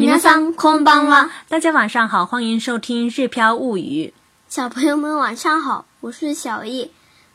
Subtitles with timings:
[0.00, 1.28] こん空んは。
[1.48, 4.14] 大家晚上好，欢迎收听《日飘物语》。
[4.48, 6.92] 小朋友们晚上好，我是小易。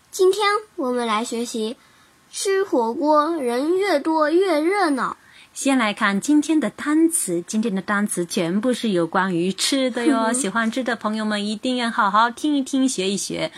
[0.10, 0.44] 今天
[0.78, 1.76] 我们来学习
[2.32, 5.18] 吃火锅，人越多越热闹。
[5.54, 10.32] 先来看今天的单词，今天的单词全部是有关于吃的哟。
[10.32, 13.52] 喜欢吃的朋友们一定要好好听一听，学一学。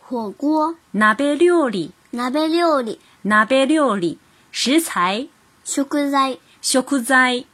[0.00, 4.18] 火锅那 a 料理那 a 料理那 a 料理，
[4.50, 5.26] 食材，
[5.62, 7.44] 食材，食材。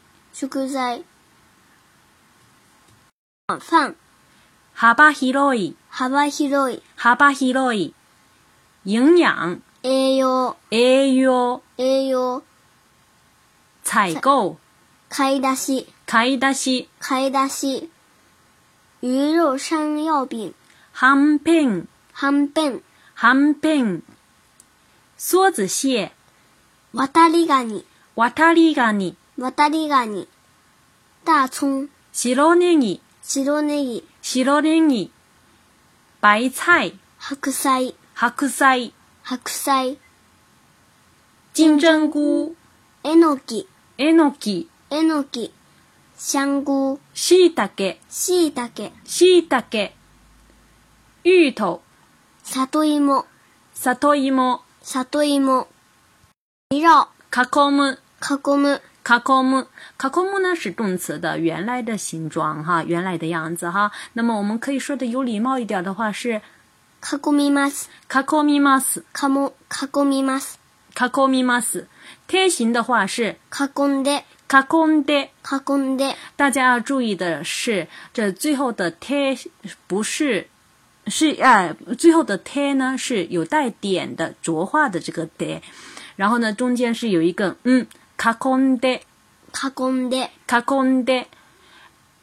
[0.46, 1.02] 食材
[3.48, 3.96] ファン
[4.73, 7.92] 幅広い幅広い幅広い
[8.84, 9.27] 营養
[9.82, 12.45] 栄養栄養栄養
[13.84, 14.59] 採購
[15.10, 17.91] 買い出し買い出し買い出し
[19.02, 20.55] 鱼肉山药饼
[20.93, 22.82] はんぺんはんぺん
[23.16, 24.05] はんぺん
[25.18, 26.12] 梭子蟹
[26.95, 27.84] 渡りガニ
[28.15, 29.16] 渡りガニ
[29.52, 30.27] たりガニ、
[31.24, 35.13] 大葱、白ネギ、白ネギ、白ネギ、
[36.21, 39.98] 白菜、白菜、白菜、白菜、
[41.54, 42.57] 金针菇、
[43.04, 45.52] えのき、えのき、えのき、
[46.32, 49.95] 香菇、しいたけ、しいたけ、しいたけ、
[51.23, 51.80] 芋頭、
[52.45, 53.24] 里芋、
[53.74, 55.68] 里芋、里芋、
[56.70, 63.91] 色、囲む、囲む、卡空む、卡こむ呢是动词的原来的形状哈，原来的样子哈。
[64.12, 66.43] 那么我们可以说的有礼貌一点的话是、
[67.00, 70.59] 卡空みます、卡こみます、卡木，卡空みます、
[70.94, 71.87] 卡こみます。
[72.26, 74.03] 贴形的话是、卡こん
[74.47, 79.37] 卡かこ卡で、か大家要注意的是，这最后的贴
[79.87, 80.49] 不是
[81.06, 85.60] 是啊，最后的て呢是有带点的浊化的这个て，
[86.16, 87.87] 然后呢中间是有一个嗯。
[88.19, 89.06] かこんで、
[89.53, 91.28] かこんで、かんで。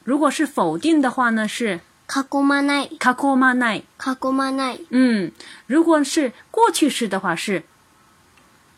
[0.04, 1.48] 如果是否定的话呢？
[1.48, 4.86] 是かこまない、囲こまない、かこまない。
[4.92, 5.32] 嗯，
[5.68, 7.64] 如果是过去式的话是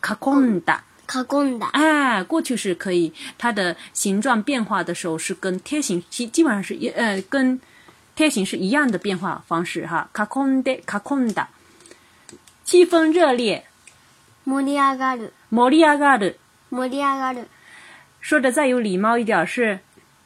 [0.00, 1.66] かこんだ、かこんだ。
[1.72, 7.60] 哎，过去式可以，它的形状变化的时候是跟贴形，基基本上是一呃跟
[8.14, 10.08] 贴形是一样的变化方式哈。
[10.14, 11.48] かこんで、かこんだ。
[12.64, 13.64] 气氛热烈、
[14.46, 16.38] 盛り上がる、盛り上がる。
[16.70, 17.48] 盛り上がる。
[18.20, 19.80] 说的再有礼貌一点是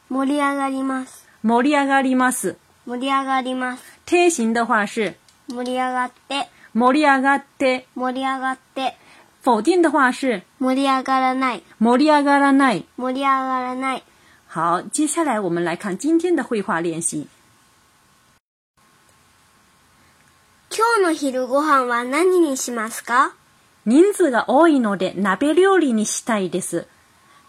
[0.09, 1.25] 盛り上がります。
[1.41, 2.55] 盛り上がります。
[2.85, 3.83] 盛り上がります。
[4.05, 5.15] 贴形的话是
[5.47, 6.47] 盛り上がって。
[6.73, 7.87] 盛り上がって。
[7.95, 8.95] 盛り上がって。
[9.43, 11.63] 否定的话是盛り上がらない。
[11.79, 12.83] 盛り上がらない。
[12.97, 14.01] 盛り上がらない。
[14.49, 17.27] 好，接下来我们来看今天的绘画练习。
[20.69, 23.35] 今日の昼ご飯は何にしますか
[23.85, 26.87] 人数が多いので鍋料理にしたいです。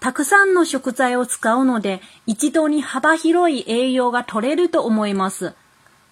[0.00, 5.54] たくさんの食材を使うので、一度に幅広い栄養が取れると思います。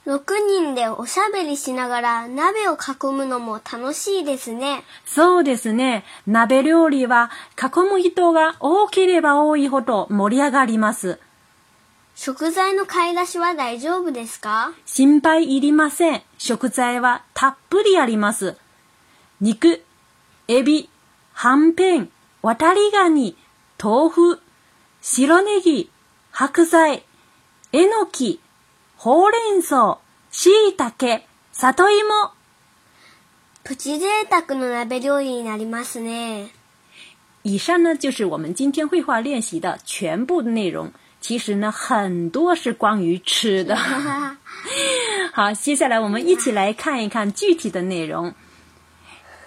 [0.07, 4.85] 6人でおしゃべりしながら鍋を囲むのも楽しいですね。
[5.05, 6.05] そうですね。
[6.27, 7.31] 鍋料理は
[7.61, 11.19] 囲む人が多ければ多いほど盛り上がります。
[12.15, 16.23] 食材の買い出しは大丈夫ですか心配いりません。
[16.39, 18.57] 食材はたっぷりあります。
[19.41, 19.85] 肉、
[20.49, 20.89] エビ、
[21.33, 22.09] 半片、
[22.43, 23.37] ワタリガニ、
[23.83, 24.41] 豆腐、
[25.01, 25.89] 白ネギ、
[26.33, 27.05] 白菜、
[27.73, 28.41] エノキ、
[28.97, 29.99] ほうれん草、
[30.33, 32.33] しいたけ、里芋。
[33.63, 36.49] プチ贅沢の鍋料理になりますね。
[37.45, 40.93] 以上呢就是我们今天绘画练习的全部内容。
[41.21, 43.77] 其实呢，很多是关于吃的。
[45.33, 48.35] 好，接下来我们一起来看一看具体的内容。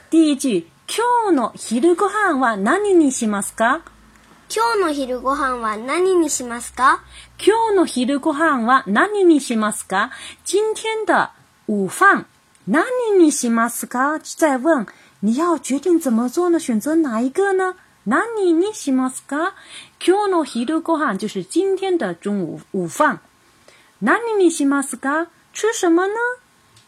[0.10, 0.68] 第一句。
[0.88, 3.84] 今日の昼ご飯は何にしますか
[4.56, 7.02] 今日の昼ご飯は何にしますか
[7.44, 10.12] 今日の昼ご飯は何にしますか
[10.46, 11.32] 今天的
[11.68, 12.28] 午は
[12.68, 12.86] 何
[13.18, 14.86] にしますか在问
[15.22, 16.60] 你要决定怎么做呢？
[16.60, 17.76] 选择哪一个呢？
[18.06, 19.56] 何にしますか
[20.06, 23.22] 今日の昼ご飯就是今天的中午午は
[24.02, 26.14] 何にしますか吃什么呢？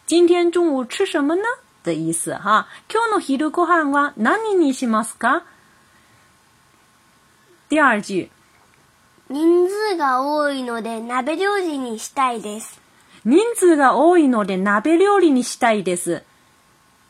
[0.05, 1.41] 今天中午吃什么呢？
[1.88, 2.68] 的意思哈。
[2.92, 5.44] 今日の昼ご飯は何にしますか
[7.72, 8.30] 第二句。
[9.30, 12.80] 人数が多いので鍋料理にしたいです。
[13.25, 16.24] 人数が多いので鍋料理にしたいです。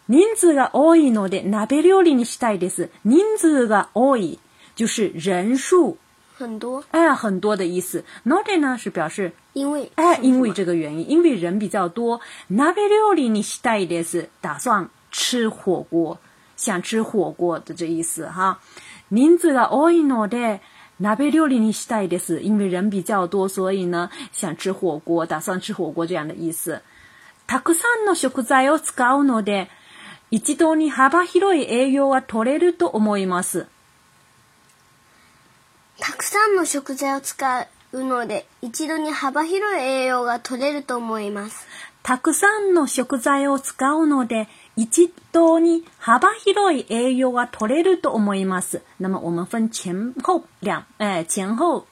[0.07, 2.89] 人数が多いので鍋料理にしたいです。
[3.03, 4.39] 人数が多い
[4.75, 5.97] 就是人数。
[6.37, 8.03] 很多，哎，很多的意思。
[8.23, 12.21] Not 呢是表示因为，哎，因为这个原因，因为人比较多。
[12.51, 16.19] 鍋料理にしたいです，打算吃火锅，
[16.55, 18.59] 想吃火锅的这意思哈。
[19.09, 20.59] 人数が多いので
[20.99, 26.83] 鍋料理にしたいです，因为人比较多，所以呢想吃火锅，打算吃火锅这样的意思。
[27.47, 29.69] たくさんの食材を使うので
[30.29, 33.65] 一度に幅広い栄養は取れると思います。
[35.99, 41.65] たくさんの食材を使うので一度に幅広い栄養が取れると思います
[42.03, 48.81] たくさんの食材を使うので一度に幅広い栄養が取れると思います。
[48.99, 51.85] 那么我们分前后两哎前后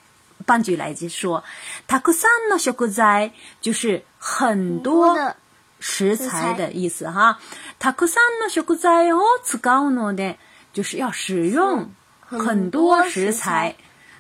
[0.48, 1.42] 半句来说，
[1.88, 5.36] たくさんの食材就是很多的
[5.82, 7.40] 食材的意思哈。
[7.80, 10.38] たくさんの食材を使うので
[10.76, 11.92] 就是要使用
[12.30, 13.76] 很多食材。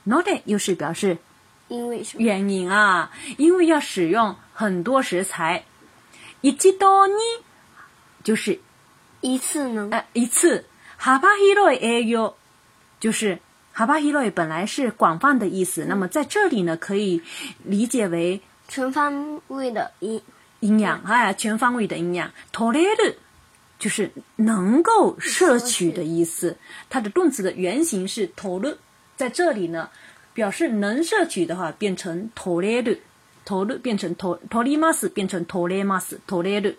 [0.07, 1.17] Note 又是表示，
[1.67, 3.09] 因为什么原因啊？
[3.37, 5.65] 因为要使用很多食材。
[6.41, 7.13] 一吉多呢，
[8.23, 8.59] 就是
[9.21, 9.89] 一次呢？
[9.91, 10.65] 哎，一次。
[10.97, 12.35] 哈巴希洛哎哟，
[12.99, 13.39] 就是
[13.73, 17.21] 哈巴希洛本来是广泛的意思，那么在这里呢，可以
[17.63, 20.21] 理解为全方位的营
[20.61, 22.31] 营养，哎，全方位的营养。
[22.51, 23.15] 投勒的
[23.79, 26.57] 就是能够摄取的意思，
[26.91, 28.77] 它的动词的原型是投勒。
[29.15, 29.89] 在这里呢，
[30.33, 36.75] 表示能摄取的话，变成 torero，torero 变成 torotorimas 变成 toreramas，torero。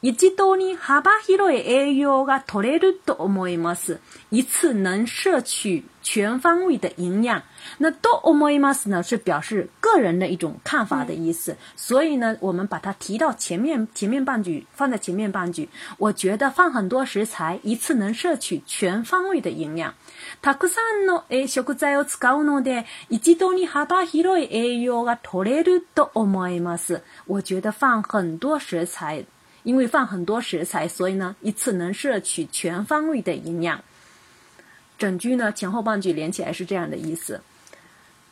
[0.00, 3.96] 伊吉多尼哈巴希罗的 a u o ga torero do omimas，
[4.30, 7.42] 一次能摄取全方位的营养。
[7.78, 9.02] 那都 o m o i m a s 呢？
[9.02, 11.56] 是表示个人的一种看法的意思。
[11.76, 15.68] 所以呢，我们把它提到前面，前面半句放在前面半句。
[15.98, 19.94] 我觉得放很多食材，一次能摄取全方位的营养。
[20.42, 24.26] Takusan no e shokuzai o tsukau no de i i o n i haba h r
[24.28, 24.46] o e
[24.86, 29.24] yo t o e o m i m s 我觉得放很多食材，
[29.62, 33.82] 因为放很多食材，所以呢，一次能摄取全方位的营养。
[34.98, 37.40] 整句呢，前后半句连起来是这样的意思。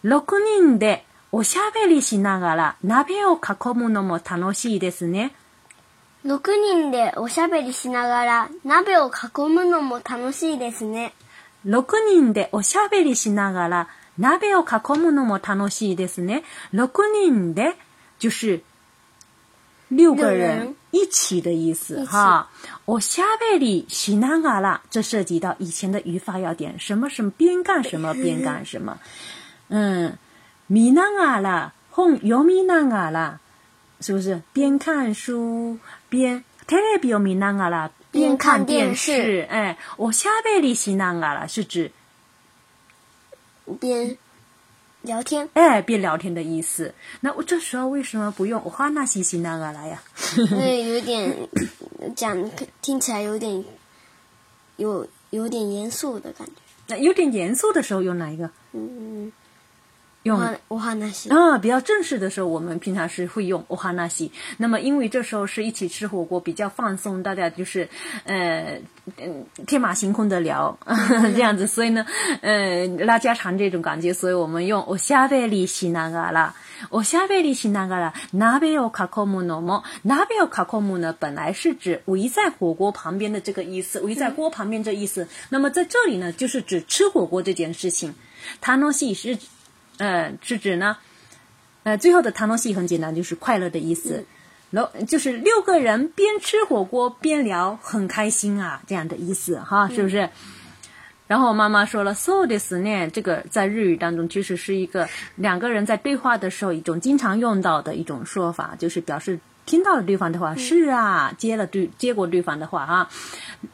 [0.05, 0.25] 6
[0.63, 5.33] 人でおしゃべりしながら鍋を囲むのも楽しいですね。
[6.25, 6.41] 6
[6.91, 11.15] 人でおしゃべりしながら鍋を囲むのも楽しいですね。
[11.67, 16.45] 6人でおしゃべりしながら鍋を囲むのも楽しいですね。
[16.75, 16.91] 6
[17.25, 17.75] 人で
[18.21, 18.63] 就是
[19.91, 22.49] 六个人一起的意思哈。
[22.85, 24.43] 我下贝里喜人。
[24.43, 28.97] 嘎啦，这涉及到以前的语法要点，什么什么边干什么边干什么。
[29.69, 30.17] 嗯，
[30.67, 33.41] 米纳阿啦，哄用米纳阿啦，
[34.01, 35.79] 是不是边看书
[36.09, 41.91] 边泰比奥米纳阿啦，边看电视哎，我夏贝里西纳阿啦是指
[43.79, 44.17] 边
[45.03, 46.95] 聊天哎，边聊天的意思。
[47.21, 50.03] 那我这时候为什么不用我哈纳西西纳阿啦呀？
[50.51, 51.49] 因 为有点
[52.17, 52.51] 讲
[52.81, 53.63] 听起来有点
[54.77, 56.53] 有有点严肃的感觉。
[56.91, 58.51] 那有点严肃的时候用哪一个？
[58.73, 59.31] 嗯。
[60.25, 64.31] 用欧哈纳西啊，比较正式的时候，我们平常是会用欧哈纳西。
[64.57, 67.89] 那么，因为这时候是一起吃火锅，比较放松，大家就是，
[68.25, 68.81] 呃，
[69.17, 70.77] 嗯，天马行空的聊，
[71.35, 72.05] 这样子，所以呢，
[72.43, 76.53] 嗯，拉家常这种感觉，所以我们用欧夏贝里西那嘎啦，
[76.91, 79.85] 欧夏贝里西那嘎啦，那边有卡库姆诺么？
[80.03, 81.15] 那边有卡库姆呢？
[81.17, 85.29] 本来是指围在火锅旁边的这个意思，围在锅旁边这意思。
[85.51, 88.15] 那么在这里呢，就是指吃火锅这件事情。
[88.61, 89.39] 塔诺西是。
[89.99, 90.97] 嗯，是指呢，
[91.83, 94.25] 呃，最后的楽しい”很简单，就是快乐的意思，
[94.71, 100.29] 六就是六个人边吃火锅边聊，很开心啊，这样的意思哈，是不是？
[101.27, 105.07] 然后我妈妈说了，そう的时念这个在日语当中其实是一个
[105.37, 113.09] 两个人在对话的时候一种经常用到的一种说法，就是表示听到了对方的话，是啊，接了对接过对方的话哈。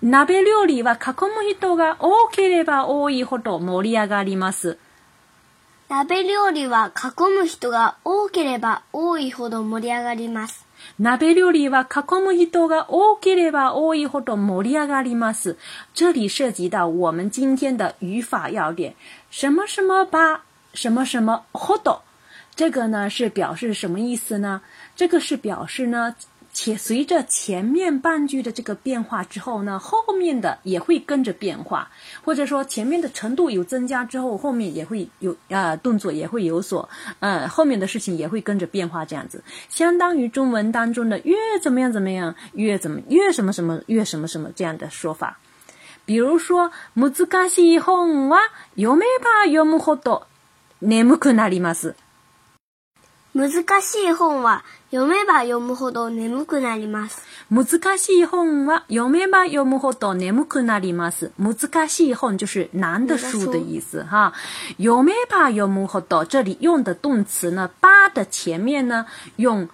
[0.02, 4.78] 鍋料理は囲む人が多ければ多いほど盛り上がります。
[5.90, 10.66] 鍋料理は囲む人が多ければ多いほど盛り上がります。
[10.98, 15.58] 鍋料理は囲む人が多ければ多いほど盛り上がります。
[15.92, 18.94] 这里涉及到我们今天的语法要点，
[19.30, 21.98] 什么什么吧，什么什么ほど。
[22.56, 24.62] 这个呢是表示什么意思呢？
[24.96, 26.16] 这个是表示呢
[26.56, 31.90] 且随着前面半句的这个变化之后呢，后面的也会跟着变化，
[32.25, 45.40] 或者说前面的程度有增加之后，后面也会有啊，动作也会有所，嗯，后面的事情也会跟着变化，这样子相当于中文当中的越怎么样怎么样，越怎么越什么什么越什么什么这样的说法。
[46.06, 47.92] 比如说，難子い系好
[48.30, 48.38] 啊，
[48.76, 49.94] 又没怕又没好
[50.80, 51.94] 眠くなります。
[53.34, 53.50] 難
[53.82, 54.62] しい本は
[54.92, 57.20] 読めば読むほど眠くなります。
[57.50, 61.32] 難しい本は読めば読むほど眠くなります。
[61.36, 64.32] 難しい本就是难的书的意思哈。
[64.78, 67.68] 読めば読むほど这里用的动词呢？
[67.80, 69.04] ば的前面呢？
[69.38, 69.68] 用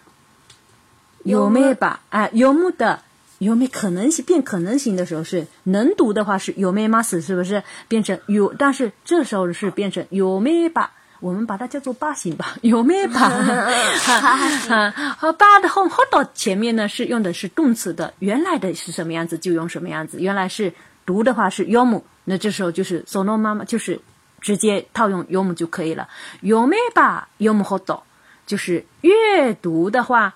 [1.26, 3.00] 読めば啊読む的
[3.40, 7.62] 読め可能性变可能性的时候是能读的话是読めます是不是？
[7.88, 10.86] 变成読但是这时候是变成読めば。
[11.20, 13.20] 我们把它叫做八形吧， 有没有吧？
[13.20, 20.18] 啊， 八的后后导前面呢是用的是动词的，原来的是什么样子就用什么样子。
[20.20, 20.72] 原来是
[21.06, 24.00] 读的话是尤姆，那这时候就是索诺妈妈就是
[24.40, 26.08] 直接套用尤姆就可以了。
[26.40, 27.28] 有没有吧？
[27.36, 28.02] 尤姆后导
[28.46, 30.34] 就是阅读的话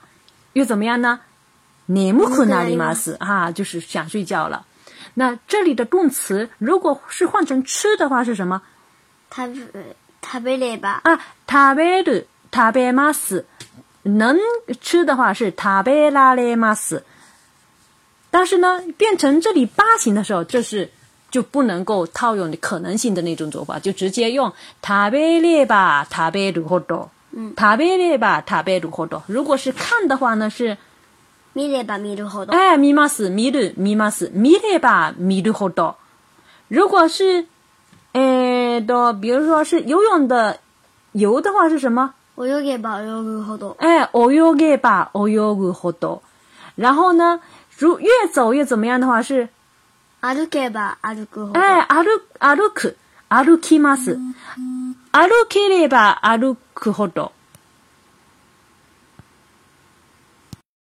[0.53, 1.21] 又怎么样呢？
[1.87, 4.67] 你目困难里嘛是啊，就是想睡觉了。
[5.15, 8.61] 那这里的动词如果是换成吃的话是什么？
[9.31, 9.49] 它。
[10.25, 13.45] 食べれば啊，食べる食べます。
[14.07, 14.35] 能
[14.81, 17.03] 吃的话是食べられるます。
[18.31, 20.91] 但是呢，变成这里八型的时候，就是
[21.31, 24.49] 就不能够套用的可能性的那种做法，就直接用
[24.83, 27.09] 食べれば食べるほど。
[27.37, 29.23] 嗯，食べれば食べるほど。
[29.27, 30.77] 如果是看的话呢是，
[31.55, 32.53] みれば見るほど。
[32.53, 35.95] 哎，みます見るみますみれば見るほど。
[36.69, 37.47] 如果是
[38.81, 40.59] 到，比如说是游泳的，
[41.13, 42.15] 游的话是什么？
[42.37, 43.75] オヨケバオヨウホド。
[43.79, 46.21] 哎，泳ヨケ泳オヨウ
[46.77, 47.41] 然后呢，
[47.77, 49.49] 如越走越怎么样的话是？
[50.21, 51.53] 歩けば歩く。
[51.53, 52.03] 哎，歩
[52.39, 52.95] 歩く、
[53.29, 54.19] 歩きます、
[55.13, 57.31] 歩きれば歩くほど。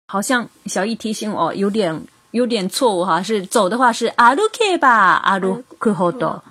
[0.07, 6.41] 好像小易提醒我有点有点错误哈，是走的话是歩けば歩くほど。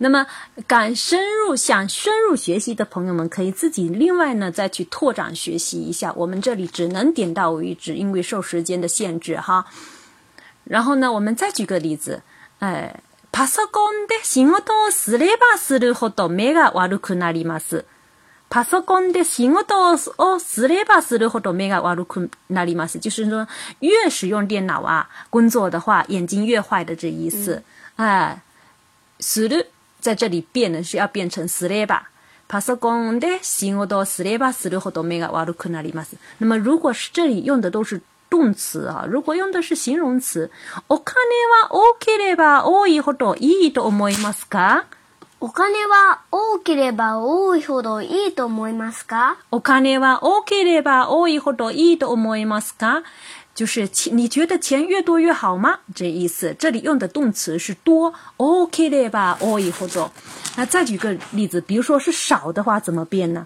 [0.00, 0.24] 那么，
[0.66, 6.12] 敢深入想深入学习的朋友们，可以自己另外呢再去拓展学习一下。
[6.14, 9.66] 我们这里只能点到为止，因为受时间的限制哈。
[10.64, 12.22] 然后呢，我们再举个例子，
[12.60, 13.00] 哎，
[13.32, 17.84] パソコンで仕事をするほど目が悪くなります。
[18.50, 20.68] パソコンで仕事をす
[21.18, 23.00] るほど目が悪くなります。
[23.00, 23.48] 就是说，
[23.80, 27.64] 越使用电脑啊，工作的话，眼睛越坏的这意思，
[27.96, 28.40] 哎，
[29.20, 29.64] する。
[30.00, 32.02] 在这里变呢，需要变成すれば。
[32.48, 36.16] パソコンで仕事をすればするほど目が悪くなります。
[36.38, 38.00] 那么如果是这里用的都是
[38.30, 40.50] 动词啊，如果用的是形容词，
[40.88, 41.14] お金
[41.68, 44.84] は多ければ多いほどいいと思いますか？
[45.40, 53.04] お金は多ければ多いほどいいと思いますかお金は多ければ多いほどいいと思いますか
[53.58, 55.80] 就是钱，你觉得钱越多越好吗？
[55.92, 59.36] 这意思，这里用的动词是多 o k 吧？
[59.40, 60.12] 多以后少，
[60.56, 63.44] 那再举个例子，比如说是少的话，怎么变呢？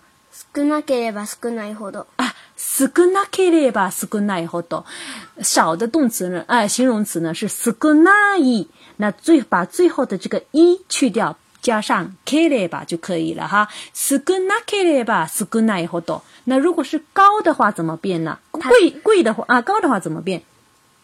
[5.40, 6.44] 少的动词呢？
[6.46, 8.66] 哎，形容词呢是少ない，
[8.98, 11.38] 那最把最后的这个一去掉。
[11.62, 13.66] 加上 kere 吧就可以了哈。
[13.94, 16.20] s u g u n a k い e r 吧，sugunakeedo。
[16.44, 18.36] 那如果是高的话，怎么变呢？
[18.50, 20.42] 贵贵的话啊，高的话怎么变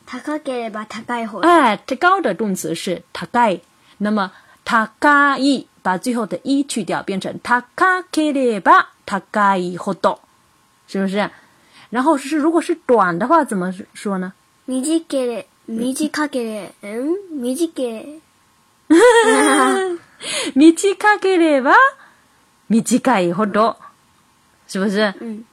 [0.04, 1.96] 高 a k a k e e r e 吧 t a k a i
[1.96, 3.60] 高的动词是 t a
[3.98, 4.32] 那么
[4.64, 9.22] t a k 把最后的一去掉，变成 t a k a k e e r 吧 t a
[9.30, 9.78] k a i
[10.88, 11.30] 是不是？
[11.90, 14.32] 然后是如果是短的话，怎么说呢
[14.66, 16.08] m i z i k e e r e 嗯 m i z i
[17.68, 17.98] k e e
[18.88, 19.87] r
[20.54, 21.74] 米 ければ、
[22.68, 23.76] 短いほど，
[24.66, 25.14] 是不是？
[25.20, 25.44] 嗯。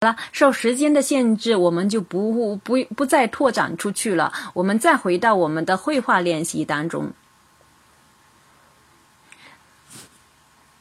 [0.00, 4.32] 好了，受时间的限制，我们就不不不再拓展出去了。
[4.54, 7.12] 我们再回到我们的绘画练习当中。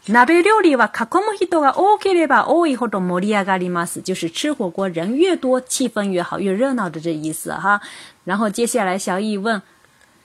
[0.08, 4.00] ナベ料理は囲む人が多いほど盛り上がります。
[4.02, 7.82] 就是吃火锅人越多，气氛越好，越热闹的这意思哈。
[8.24, 9.62] 然后接下来小易问。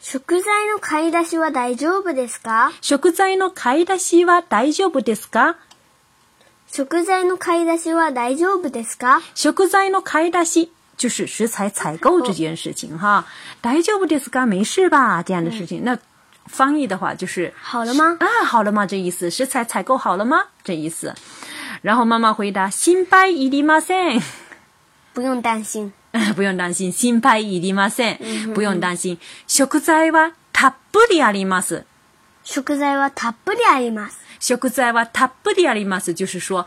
[0.05, 5.57] 食材の買い出しは大丈夫ですか食材の買い出しは大丈夫ですか
[6.69, 13.25] 食材の買い出しは大丈夫ですか食材の買い出し就是食材采购这件事情哈，
[13.61, 14.45] 大丈夫ですか？
[14.47, 15.21] 没事吧？
[15.23, 15.97] 这样的事情，那
[16.47, 18.17] 翻译的话就是好了吗？
[18.21, 18.85] 啊，好了吗？
[18.87, 20.45] 这意思，食材采购好了吗？
[20.65, 21.15] 这意思。
[21.81, 24.23] 然后妈妈回答：心配いりません。
[25.15, 25.93] 不用担心。
[26.37, 28.55] 不用担心，心配いりません。
[28.55, 31.85] 不用担心，食材はたっぷりあります。
[32.45, 34.19] 食材はたっぷりあります。
[34.41, 36.67] 食材はたっぷりあります，就是说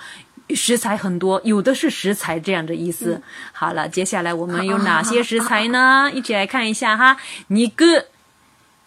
[0.55, 3.21] 食材很多，有的是食材这样的意思。
[3.53, 6.09] 好了，接下来我们有哪些食材呢？
[6.11, 7.17] 一起来看一下哈。
[7.47, 8.05] 肉、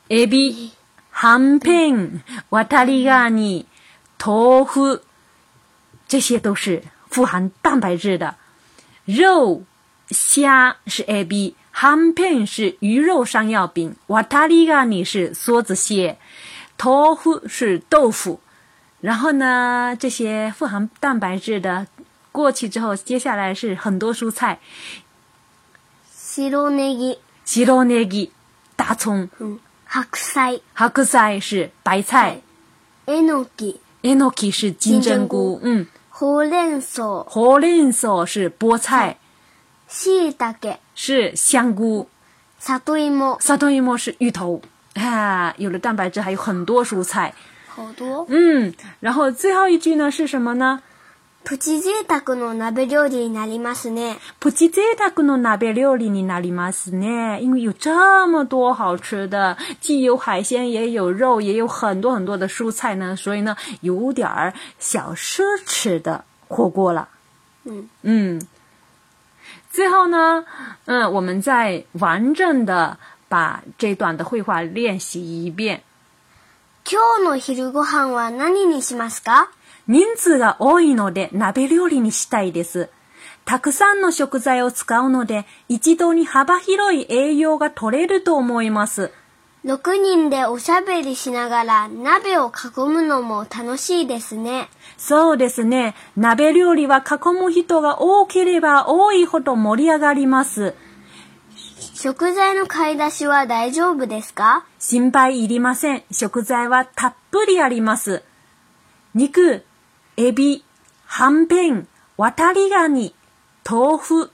[0.09, 0.73] エビ、
[1.13, 3.67] ハンペン、ワタリガニ、
[4.19, 5.01] 豆腐，
[6.09, 8.35] 这些都是富含蛋白质的
[9.05, 9.63] 肉。
[10.11, 16.17] 虾是 A B，ハンペン是鱼肉山药饼，ワタリガニ是梭子蟹，
[16.77, 18.41] 豆腐是豆腐。
[19.01, 21.87] 然后呢，这些富含蛋白质的
[22.33, 24.59] 过去之后，接下来是很多蔬菜。
[26.11, 27.85] しろねぎ，しろ
[28.77, 29.29] 大葱。
[29.87, 32.41] 白菜，白菜是白菜。
[33.07, 35.61] えのき，えのき是金针菇。
[36.11, 39.19] ほうれん草，ほうれん草是菠菜。
[39.89, 42.09] 西大概是香菇，
[42.59, 44.61] 萨多伊莫萨多伊莫是芋头
[44.95, 47.35] 啊，有了蛋白质，还有很多蔬菜，
[47.67, 48.27] 好多。
[48.29, 50.83] 嗯，然后最后一句呢是什么呢？
[51.45, 54.19] プチ贅沢の鍋料理になりますね。
[54.39, 57.41] プチ贅沢の鍋料理になりますね。
[57.41, 67.09] 因为有这么多好吃的，既有海鲜，也有肉，也有很多很多的蔬菜呢，所以呢，有点儿小奢侈的火锅了。
[67.65, 68.47] 嗯嗯。
[69.71, 70.45] 最后呢，
[70.87, 72.99] 嗯，我们再完整的
[73.29, 75.83] 把这段的绘画练习一遍。
[76.85, 79.51] 今日の昼ご飯は何にしますか？
[79.87, 82.89] 人数が多いので鍋料理にしたいです。
[83.45, 89.11] たくさんの食材を使うので一度に幅広い栄養が取れると思います。
[89.65, 94.69] 6人でおしゃべりしながら鍋を囲むのも楽しいですね。
[94.97, 95.95] そうですね。
[96.17, 100.75] 鍋料理は囲む人が多ければ多いほど盛り上がります。
[101.95, 106.05] 食材の買い出しは大丈夫ですか心配いりません。
[106.13, 108.23] 食材はたっぷりあります。
[109.15, 109.65] 肉、
[110.17, 110.63] エビ、
[111.05, 113.13] はんぺん、わたりがに、
[113.69, 114.31] 豆腐、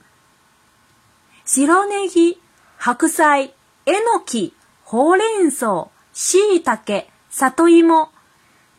[1.45, 2.37] 白ネギ、
[2.77, 3.55] 白菜、
[3.87, 4.53] えのき、
[4.87, 8.09] ほうれん草、しいたけ、里芋。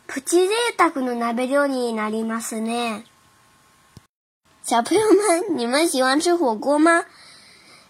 [0.07, 3.03] プチ贅沢の鍋料理になりますね。
[4.63, 7.03] 小朋友们，你们喜欢吃火锅吗？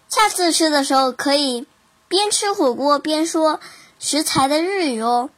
[0.08, 1.68] 下次吃的时候可以
[2.08, 3.60] 边吃火锅边说
[4.00, 5.30] 食材的日语哦。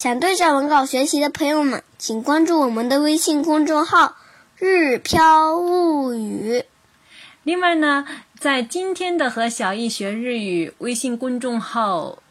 [0.00, 4.16] 想对照文稿学习的朋友们，请关注我们的微信公众号
[4.58, 6.66] “日飘物语”。
[7.44, 8.04] 另外呢，
[8.38, 12.22] 在今天的“和小易学日语”微信公众号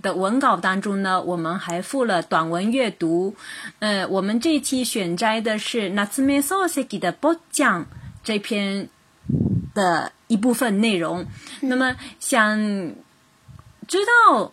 [0.00, 3.34] 的文稿当中呢，我们还附了短文阅读。
[3.80, 7.86] 呃，我们这期选摘的是《ナツメソウセ的播讲
[8.22, 8.88] 这篇
[9.74, 11.26] 的一部分内容。
[11.60, 12.58] 那么，想
[13.86, 13.98] 知
[14.30, 14.52] 道。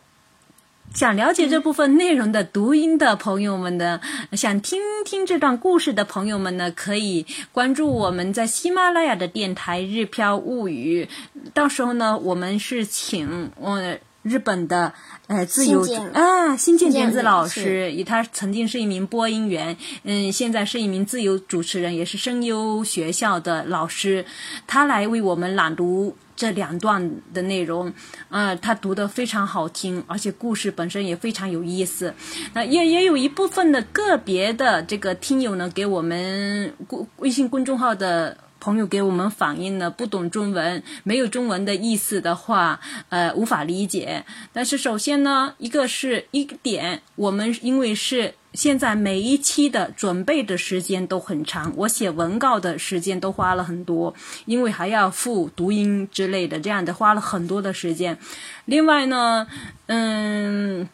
[0.93, 3.99] 想了解这部分内容的读音的朋友们呢，
[4.33, 11.05] 想听听这段故事的朋友们呢，可以关注我们在喜马拉雅的电台《日飘物语》。
[11.53, 14.91] 到时候呢，我们是请呃日本的
[15.27, 15.81] 呃自由
[16.13, 24.25] 啊新见田子老师，他曾经是一名播音员，嗯，现在是一名自由主持人，也是声优学校的老师，
[24.67, 26.17] 他来为我们朗读。
[26.41, 27.93] 这两段的内容，
[28.27, 32.15] 啊，他读的非常好听，而且故事本身也非常有意思。
[32.55, 44.25] 那也也有一部分的个别的这个听友呢，给我们公微信公众号的朋友给我们反映呢，不懂中文，没有中文的意思的话，呃，无法理解。
[44.51, 48.33] 但是首先呢，一个是一点，我们因为是。
[48.53, 54.13] 现在每一期的准备的时间都很长，我写文稿的时间都花了很多，
[54.45, 58.17] 因为还要复读音之类的，这样的花了很多的时间。
[58.65, 59.47] 另外呢，
[59.85, 60.87] 嗯，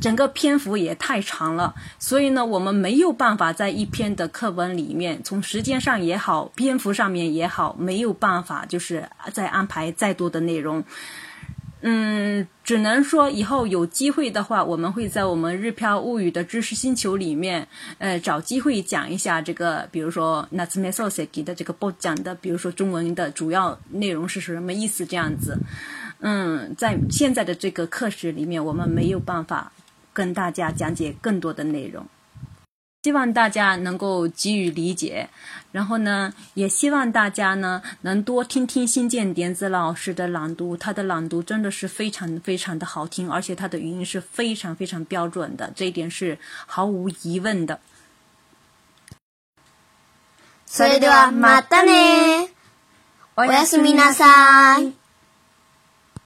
[0.00, 10.84] 整个篇幅也太长了，所以呢，我们没有办法在一篇的课文里面，从时间上也好，篇幅上面也好，没有办法就是再安排再多的内容。
[11.82, 17.66] 嗯，只能说以后有机会的话，我们会在我们日漂物语的知识星球里面，
[17.98, 25.56] 呃，找机会讲一下这个，比如说那次没 m 谁给 s 的这个播讲的，比如说中文的主要内容是什么意思这样子。
[26.22, 29.72] 嗯，在现在的这个课时里面，我们没有办法
[30.12, 32.04] 跟大家讲解更多的内容。
[33.02, 35.30] 希望大家能够给予理解，
[35.72, 46.36] 然后呢，也希望大家呢能多听听新建点子老师的朗读，他的朗读真的是非常非常的好听，而且他的语音是非常非常标准的，这一点是
[46.66, 47.80] 毫无疑问的。
[50.68, 52.50] それではまたね。
[53.34, 54.99] おやすみなさい。